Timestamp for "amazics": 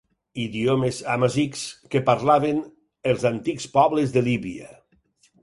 1.15-1.65